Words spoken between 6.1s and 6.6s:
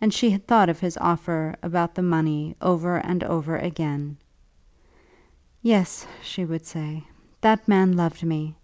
she